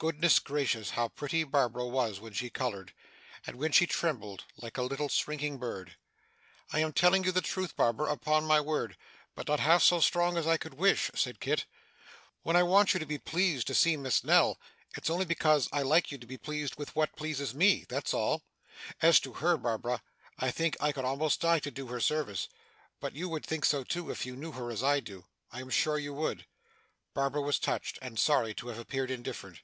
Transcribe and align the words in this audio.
Goodness 0.00 0.38
gracious, 0.38 0.90
how 0.90 1.08
pretty 1.08 1.42
Barbara 1.42 1.84
was 1.84 2.20
when 2.20 2.32
she 2.32 2.50
coloured 2.50 2.92
and 3.44 3.56
when 3.56 3.72
she 3.72 3.84
trembled, 3.84 4.44
like 4.56 4.78
a 4.78 4.84
little 4.84 5.08
shrinking 5.08 5.58
bird! 5.58 5.96
'I 6.72 6.78
am 6.78 6.92
telling 6.92 7.24
you 7.24 7.32
the 7.32 7.40
truth, 7.40 7.74
Barbara, 7.74 8.12
upon 8.12 8.44
my 8.44 8.60
word, 8.60 8.96
but 9.34 9.48
not 9.48 9.58
half 9.58 9.82
so 9.82 9.98
strong 9.98 10.36
as 10.36 10.46
I 10.46 10.56
could 10.56 10.74
wish,' 10.74 11.10
said 11.16 11.40
Kit. 11.40 11.64
'When 12.44 12.54
I 12.54 12.62
want 12.62 12.94
you 12.94 13.00
to 13.00 13.06
be 13.06 13.18
pleased 13.18 13.66
to 13.66 13.74
see 13.74 13.96
Miss 13.96 14.22
Nell, 14.22 14.60
it's 14.96 15.10
only 15.10 15.24
because 15.24 15.68
I 15.72 15.82
like 15.82 16.12
you 16.12 16.18
to 16.18 16.28
be 16.28 16.38
pleased 16.38 16.76
with 16.76 16.94
what 16.94 17.16
pleases 17.16 17.52
me 17.52 17.84
that's 17.88 18.14
all. 18.14 18.44
As 19.02 19.18
to 19.18 19.32
her, 19.32 19.56
Barbara, 19.56 20.04
I 20.38 20.52
think 20.52 20.76
I 20.78 20.92
could 20.92 21.04
almost 21.04 21.40
die 21.40 21.58
to 21.58 21.72
do 21.72 21.88
her 21.88 21.98
service, 21.98 22.46
but 23.00 23.16
you 23.16 23.28
would 23.30 23.44
think 23.44 23.64
so 23.64 23.82
too, 23.82 24.12
if 24.12 24.24
you 24.24 24.36
knew 24.36 24.52
her 24.52 24.70
as 24.70 24.84
I 24.84 25.00
do. 25.00 25.26
I 25.50 25.60
am 25.60 25.70
sure 25.70 25.98
you 25.98 26.14
would.' 26.14 26.46
Barbara 27.14 27.42
was 27.42 27.58
touched, 27.58 27.98
and 28.00 28.16
sorry 28.16 28.54
to 28.54 28.68
have 28.68 28.78
appeared 28.78 29.10
indifferent. 29.10 29.58